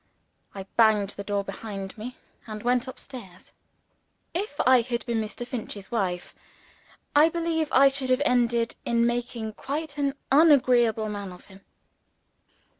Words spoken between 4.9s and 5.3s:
been